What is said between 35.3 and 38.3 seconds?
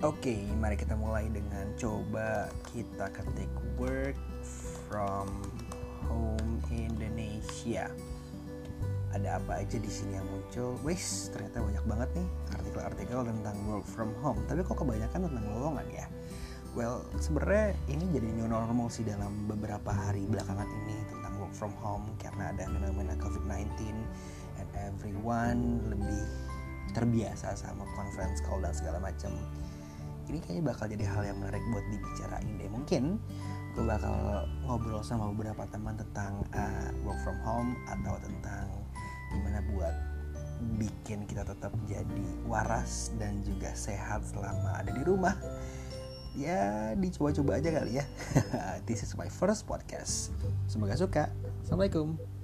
beberapa teman tentang uh, work from home atau